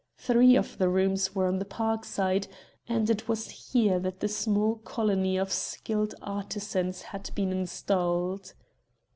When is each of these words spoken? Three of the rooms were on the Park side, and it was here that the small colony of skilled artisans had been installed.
Three 0.17 0.55
of 0.55 0.79
the 0.79 0.89
rooms 0.89 1.35
were 1.35 1.45
on 1.45 1.59
the 1.59 1.63
Park 1.63 2.05
side, 2.05 2.47
and 2.87 3.07
it 3.07 3.27
was 3.27 3.71
here 3.71 3.99
that 3.99 4.19
the 4.19 4.27
small 4.27 4.77
colony 4.77 5.37
of 5.37 5.51
skilled 5.51 6.15
artisans 6.23 7.03
had 7.03 7.29
been 7.35 7.51
installed. 7.51 8.55